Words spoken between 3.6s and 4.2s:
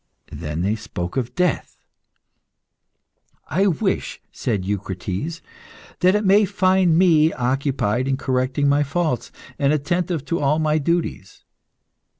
wish,"